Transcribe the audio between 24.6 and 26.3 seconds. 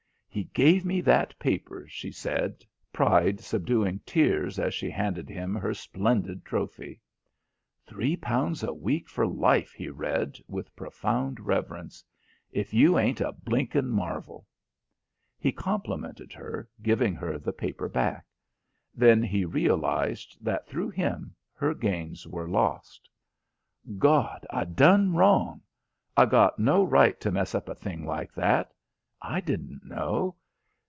done wrong. I